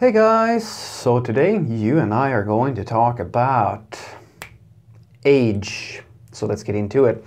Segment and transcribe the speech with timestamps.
[0.00, 3.96] Hey guys, so today you and I are going to talk about
[5.24, 6.02] age.
[6.32, 7.24] So let's get into it.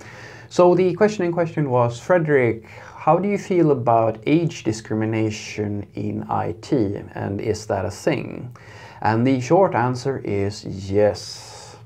[0.50, 6.26] So the question in question was Frederick, how do you feel about age discrimination in
[6.30, 6.70] IT
[7.14, 8.54] and is that a thing?
[9.00, 11.78] And the short answer is yes.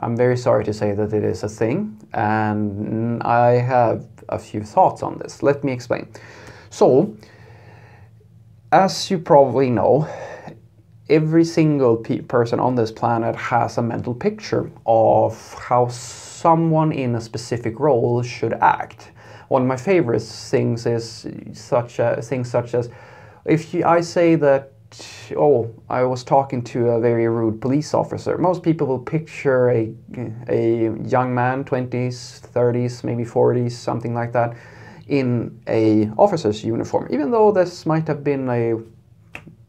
[0.00, 4.64] I'm very sorry to say that it is a thing and I have a few
[4.64, 5.44] thoughts on this.
[5.44, 6.08] Let me explain.
[6.70, 7.16] So,
[8.76, 10.06] as you probably know,
[11.08, 17.14] every single pe person on this planet has a mental picture of how someone in
[17.14, 19.12] a specific role should act.
[19.48, 22.90] One of my favorite things is such a, things such as
[23.46, 24.72] if you, I say that
[25.36, 28.36] oh I was talking to a very rude police officer.
[28.36, 29.94] Most people will picture a
[30.48, 34.54] a young man, 20s, 30s, maybe 40s, something like that
[35.06, 38.74] in a officer's uniform, even though this might have been a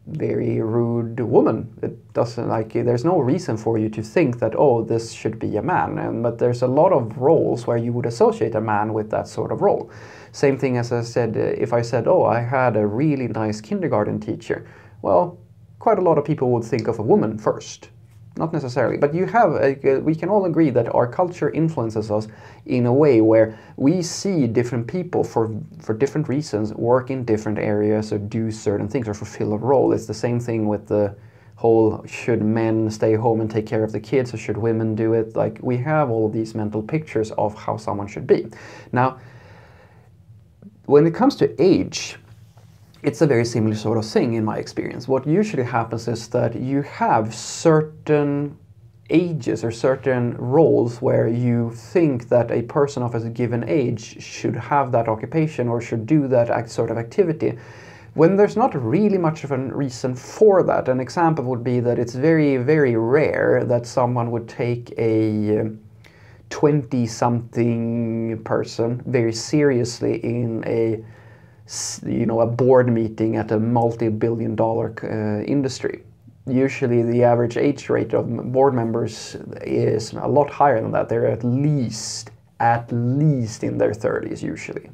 [0.08, 1.77] very rude woman.
[1.82, 5.57] It doesn't like there's no reason for you to think that oh this should be
[5.57, 5.98] a man.
[5.98, 9.27] And but there's a lot of roles where you would associate a man with that
[9.27, 9.91] sort of role.
[10.32, 13.60] Same thing as I said uh, if I said oh I had a really nice
[13.60, 14.66] kindergarten teacher.
[15.01, 15.38] Well,
[15.79, 17.90] quite a lot of people would think of a woman first
[18.38, 22.27] not necessarily, but you have, a, we can all agree that our culture influences us
[22.66, 27.57] in a way where we see different people for, for different reasons work in different
[27.57, 29.94] areas or do certain things or fulfill a role.
[29.94, 31.16] It's the same thing with the
[31.57, 35.13] whole should men stay home and take care of the kids or should women do
[35.13, 35.35] it?
[35.35, 38.48] Like we have all these mental pictures of how someone should be.
[38.91, 39.20] Now,
[40.85, 42.18] when it comes to age,
[43.03, 45.07] it's a very similar sort of thing in my experience.
[45.07, 48.57] What usually happens is that you have certain
[49.09, 54.55] ages or certain roles where you think that a person of a given age should
[54.55, 57.57] have that occupation or should do that sort of activity
[58.15, 60.89] when there's not really much of a reason for that.
[60.89, 65.69] An example would be that it's very, very rare that someone would take a
[66.49, 71.03] 20 something person very seriously in a
[72.05, 76.03] you know, a board meeting at a multi-billion dollar uh, industry.
[76.45, 81.09] Usually the average age rate of board members is a lot higher than that.
[81.09, 84.89] They're at least, at least in their 30s usually.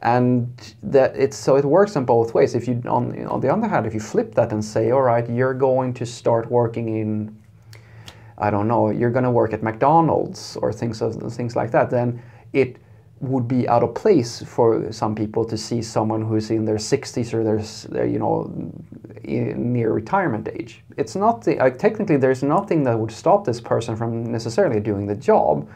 [0.00, 0.50] And
[0.82, 2.56] that it's so it works in both ways.
[2.56, 5.28] If you on on the other hand, if you flip that and say, all right,
[5.30, 7.40] you're going to start working in,
[8.36, 11.90] I don't know, you're going to work at McDonald's or things of things like that,
[11.90, 12.20] then
[12.52, 12.81] it
[13.22, 17.32] would be out of place for some people to see someone who's in their 60s
[17.32, 18.50] or their, you know,
[19.24, 20.82] near retirement age.
[20.96, 25.06] It's not the, uh, technically there's nothing that would stop this person from necessarily doing
[25.06, 25.68] the job,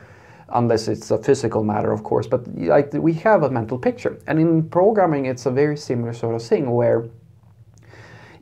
[0.49, 2.27] unless it's a physical matter, of course.
[2.27, 6.35] But like we have a mental picture, and in programming, it's a very similar sort
[6.35, 7.05] of thing where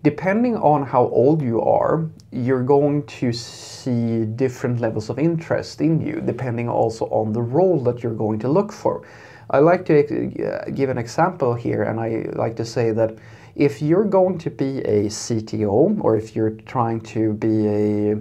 [0.05, 5.99] depending on how old you are, you're going to see different levels of interest in
[6.07, 9.03] you, depending also on the role that you're going to look for.
[9.49, 13.17] I like to uh, give an example here, and I like to say that
[13.57, 18.17] if you're going to be a CTO, or if you're trying to be a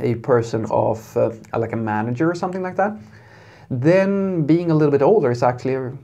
[0.00, 2.96] a person of uh, like a manager or something like that,
[3.68, 5.98] then being a little bit older is actually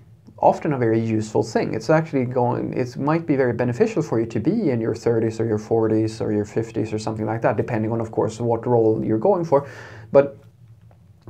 [0.44, 1.72] often a very useful thing.
[1.72, 5.40] It's actually going, it might be very beneficial for you to be in your 30s
[5.40, 8.66] or your 40s or your 50s or something like that, depending on, of course, what
[8.66, 9.66] role you're going for.
[10.12, 10.36] But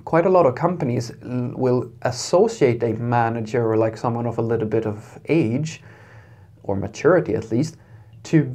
[0.05, 4.69] quite a lot of companies will associate a manager or like someone of a little
[4.69, 5.81] bit of age
[6.65, 7.77] or maturity at least
[8.25, 8.55] to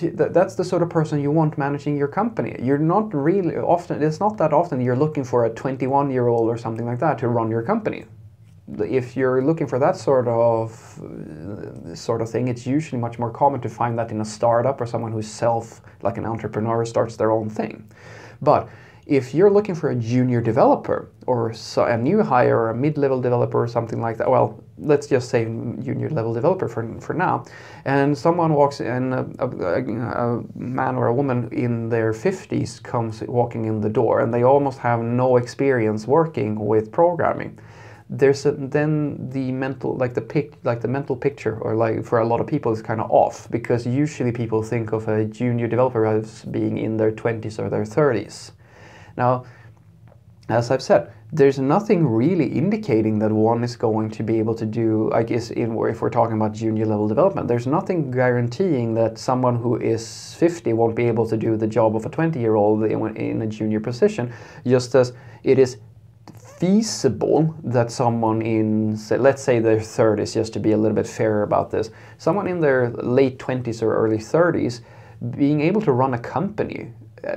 [0.00, 2.54] that's the sort of person you want managing your company.
[2.62, 6.48] You're not really often, it's not that often you're looking for a 21 year old
[6.48, 8.04] or something like that to run your company
[8.80, 10.70] if you're looking for that sort of
[11.94, 14.86] sort of thing, it's usually much more common to find that in a startup or
[14.86, 17.88] someone who's self, like an entrepreneur, starts their own thing.
[18.42, 18.68] But
[19.06, 23.62] if you're looking for a junior developer or a new hire or a mid-level developer
[23.62, 27.42] or something like that, well, let's just say junior level developer for, for now,
[27.86, 33.22] and someone walks in, a, a, a man or a woman in their 50s comes
[33.22, 37.58] walking in the door and they almost have no experience working with programming
[38.10, 42.20] there's a, then the mental like the pic like the mental picture or like for
[42.20, 45.66] a lot of people is kind of off because usually people think of a junior
[45.66, 48.52] developer as being in their 20s or their 30s
[49.18, 49.44] now
[50.48, 54.64] as i've said there's nothing really indicating that one is going to be able to
[54.64, 59.18] do i guess in if we're talking about junior level development there's nothing guaranteeing that
[59.18, 62.54] someone who is 50 won't be able to do the job of a 20 year
[62.54, 64.32] old in a junior position
[64.64, 65.12] just as
[65.44, 65.76] it is
[66.58, 71.06] feasible that someone in, say, let's say their 30s, just to be a little bit
[71.06, 74.80] fairer about this, someone in their late 20s or early 30s
[75.36, 76.92] being able to run a company
[77.24, 77.36] uh,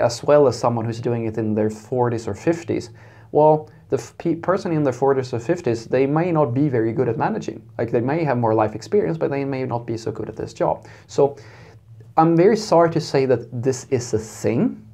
[0.00, 2.90] as well as someone who's doing it in their 40s or 50s,
[3.30, 3.98] well, the
[4.42, 7.62] person in their 40s or 50s, they may not be very good at managing.
[7.76, 10.36] Like they may have more life experience, but they may not be so good at
[10.36, 10.86] this job.
[11.06, 11.36] So
[12.16, 14.86] I'm very sorry to say that this is a thing,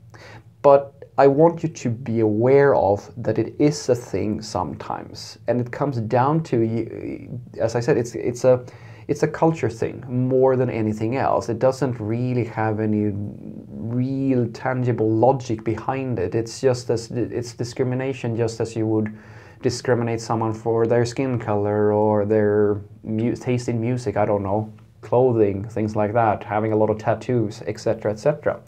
[0.63, 5.61] but I want you to be aware of that it is a thing sometimes, and
[5.61, 7.29] it comes down to,
[7.61, 8.65] as I said, it's it's a
[9.09, 11.49] it's a culture thing more than anything else.
[11.49, 16.37] It doesn't really have any real tangible logic behind it.
[16.37, 19.13] It's just as it's discrimination, just as you would
[19.61, 24.17] discriminate someone for their skin color or their mu- taste in music.
[24.17, 28.61] I don't know, clothing, things like that, having a lot of tattoos, etc., etc.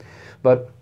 [0.42, 0.72] But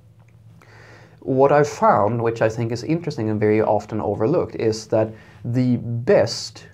[1.29, 5.13] what I've found, which I think is interesting and very often overlooked, is that
[5.45, 6.67] the best,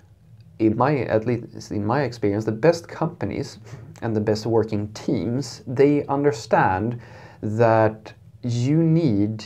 [0.59, 3.59] in my at least in my experience, the best companies
[4.01, 7.01] and the best working teams, they understand
[7.41, 8.13] that
[8.43, 9.43] you need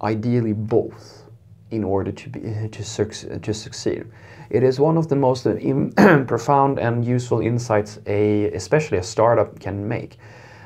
[0.00, 1.24] ideally both
[1.72, 4.04] in order to be to, to succeed.
[4.48, 5.90] It is one of the most um,
[6.28, 10.18] profound and useful insights a especially a startup can make.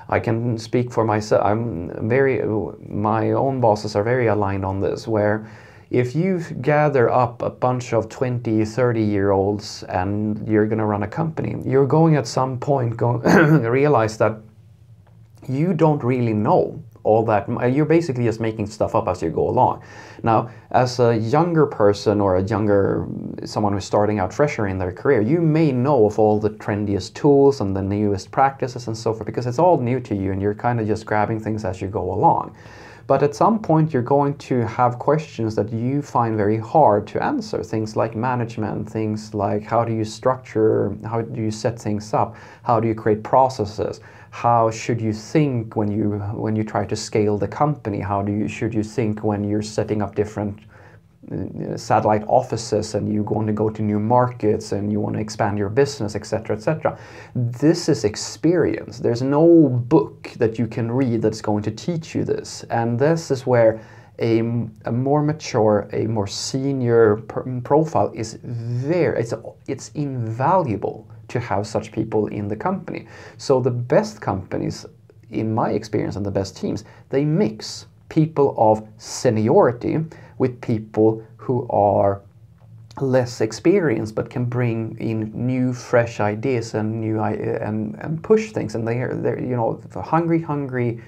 [0.09, 1.45] I can speak for myself.
[1.45, 2.43] I'm very,
[2.89, 5.51] my own bosses are very aligned on this, where
[5.91, 10.85] if you gather up a bunch of 20, 30 year olds and you're going to
[10.85, 13.17] run a company, you're going at some point go
[13.71, 14.39] realize that
[15.49, 17.49] you don't really know all that.
[17.49, 19.83] Uh, you're basically just making stuff up as you go along.
[20.23, 24.79] Now, as a younger person or a younger mm, someone who's starting out fresher in
[24.79, 28.97] their career, you may know of all the trendiest tools and the newest practices and
[28.97, 31.65] so forth because it's all new to you and you're kind of just grabbing things
[31.65, 32.55] as you go along.
[33.09, 37.25] But at some point, you're going to have questions that you find very hard to
[37.25, 37.65] answer.
[37.65, 42.37] Things like management, things like how do you structure, how do you set things up,
[42.65, 44.01] how do you create processes,
[44.31, 48.31] how should you think when you when you try to scale the company, how do
[48.31, 50.59] you should you think when you're setting up different
[51.77, 55.59] satellite offices and you want to go to new markets and you want to expand
[55.59, 56.99] your business etc etc
[57.35, 58.99] this is experience.
[58.99, 62.65] There's no book that you can read that's going to teach you this.
[62.71, 63.81] And this is where
[64.19, 64.41] a,
[64.85, 67.17] a more mature a more senior
[67.63, 69.33] profile is very it's
[69.69, 73.07] it's invaluable to have such people in the company.
[73.37, 74.87] So the best companies
[75.31, 79.99] in my experience and the best teams they mix people of seniority
[80.39, 82.23] with people who are
[83.01, 88.75] less experienced but can bring in new fresh ideas and new and, and push things.
[88.75, 91.01] And they're, they're you know hungry hungry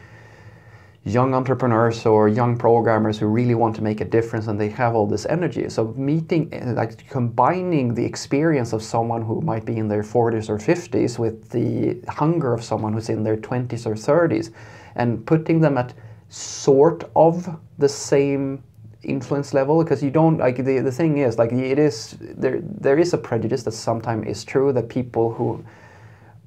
[1.05, 4.95] young entrepreneurs or young programmers who really want to make a difference and they have
[4.95, 5.69] all this energy.
[5.71, 10.51] So meeting eh, like combining the experience of someone who might be in their 40s
[10.51, 14.53] or 50s with the hunger of someone who's in their 20s or 30s
[14.95, 15.95] and putting them at
[16.31, 18.63] sort of the same
[19.03, 22.99] influence level because you don't like the, the thing is like it is there there
[22.99, 25.65] is a prejudice that sometimes is true that people who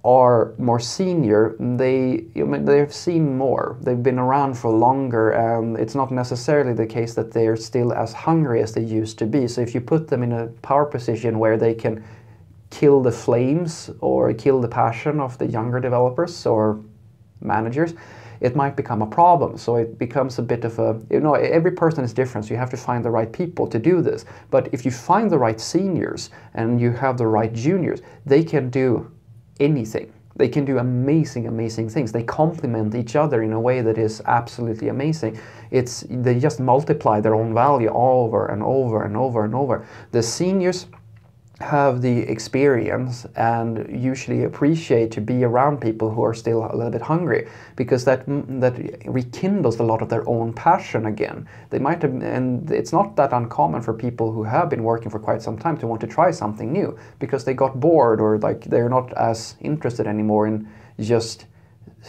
[0.06, 3.78] are more senior they you know, they've seen more.
[3.82, 8.14] They've been around for longer and it's not necessarily the case that they're still as
[8.14, 9.48] hungry as they used to be.
[9.48, 12.04] So if you put them in a power position where they can
[12.70, 16.82] kill the flames or kill the passion of the younger developers or
[17.42, 17.94] managers
[18.44, 19.58] it might become a problem.
[19.58, 22.60] So it becomes a bit of a, you know, every person is different, so you
[22.60, 24.26] have to find the right people to do this.
[24.52, 28.70] But if you find the right seniors and you have the right juniors, they can
[28.70, 29.10] do
[29.62, 30.12] anything.
[30.36, 32.12] They can do amazing, amazing things.
[32.12, 35.40] They complement each other in a way that is absolutely amazing.
[35.72, 39.86] It's they just multiply their own value over and over and over and over.
[40.12, 40.88] The seniors
[41.64, 46.92] have the experience and usually appreciate to be around people who are still a little
[46.92, 51.48] bit hungry because that mm, that rekindles a lot of their own passion again.
[51.70, 55.20] They might have and it's not that uncommon for people who have been working for
[55.20, 58.66] quite some time to want to try something new because they got bored or like
[58.66, 60.68] they're not as interested anymore in
[61.00, 61.46] just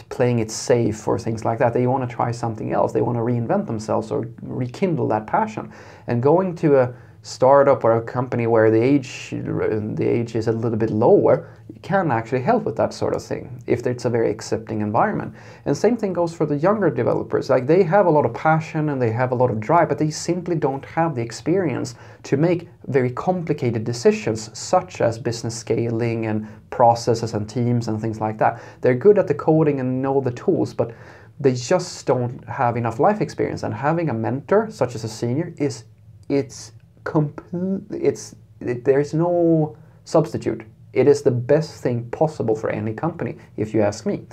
[0.09, 1.73] playing it safe or things like that.
[1.73, 2.91] They want to try something else.
[2.91, 5.71] They want to reinvent themselves or rekindle that passion.
[6.07, 6.93] And going to a
[7.25, 11.79] startup or a company where the age the age is a little bit lower you
[11.81, 15.33] can actually help with that sort of thing if it's a very accepting environment.
[15.65, 17.49] And same thing goes for the younger developers.
[17.49, 19.97] Like they have a lot of passion and they have a lot of drive but
[19.97, 26.27] they simply don't have the experience to make very complicated decisions such as business scaling
[26.27, 28.61] and processes and teams and things like that.
[28.81, 30.93] They're good at the coding and know the tools but
[31.39, 33.63] they just don't have enough life experience.
[33.63, 35.85] And having a mentor such as a senior is
[36.29, 36.71] it's
[37.05, 37.83] complete.
[37.91, 40.63] It's it, there's no substitute.
[40.91, 44.25] It is the best thing possible for any company, if you ask me.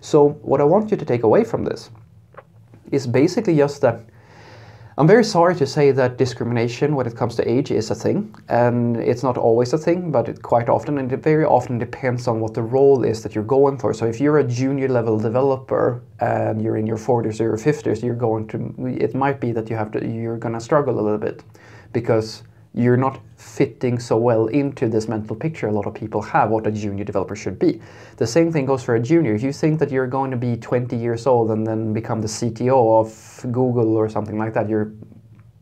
[0.00, 1.90] So what I want you to take away from this
[2.90, 4.00] is basically just that
[5.00, 8.34] I'm very sorry to say that discrimination when it comes to age is a thing,
[8.50, 12.28] and it's not always a thing, but it quite often, and it very often depends
[12.28, 13.94] on what the role is that you're going for.
[13.94, 18.02] So if you're a junior level developer and you're in your 40s or your 50s,
[18.02, 18.74] you're going to.
[19.00, 20.06] It might be that you have to.
[20.06, 21.44] You're gonna struggle a little bit,
[21.92, 22.42] because
[22.72, 26.66] you're not fitting so well into this mental picture a lot of people have what
[26.66, 27.80] a junior developer should be.
[28.16, 29.34] The same thing goes for a junior.
[29.34, 32.28] If you think that you're going to be 20 years old and then become the
[32.28, 34.92] CTO of Google or something like that, you're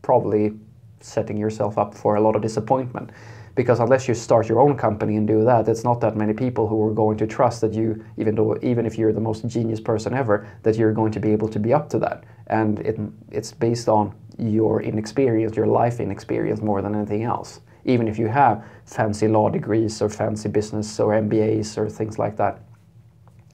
[0.01, 0.53] probably
[0.99, 3.09] setting yourself up for a lot of disappointment.
[3.55, 6.67] Because unless you start your own company and do that, it's not that many people
[6.67, 9.81] who are going to trust that you, even though even if you're the most genius
[9.81, 12.23] person ever, that you're going to be able to be up to that.
[12.47, 12.99] And it,
[13.31, 17.61] it's based on your inexperience, your life inexperience more than anything else.
[17.85, 22.35] Even if you have fancy law degrees or fancy business or MBAs or things like
[22.37, 22.59] that,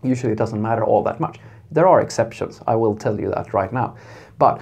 [0.03, 1.39] usually it doesn't matter all that much.
[1.71, 3.95] There are exceptions, I will tell you that right now.
[4.37, 4.61] But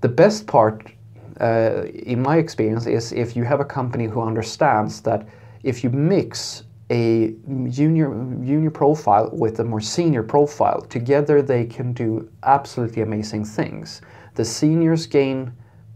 [0.00, 0.92] the best part,
[1.40, 5.26] uh, in my experience, is if you have a company who understands that
[5.62, 7.34] if you mix a
[7.70, 8.08] junior
[8.44, 14.02] junior profile with a more senior profile, together they can do absolutely amazing things.
[14.34, 15.52] The seniors gain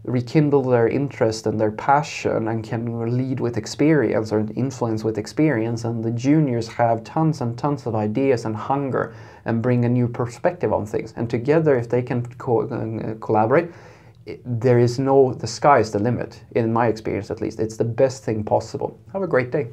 [0.07, 5.83] rekindle their interest and their passion and can lead with experience or influence with experience
[5.83, 10.07] and the juniors have tons and tons of ideas and hunger and bring a new
[10.07, 11.13] perspective on things.
[11.17, 13.71] And together if they can co uh, collaborate
[14.45, 17.59] there is no the sky is the limit in my experience at least.
[17.59, 18.99] It's the best thing possible.
[19.13, 19.67] Have a great day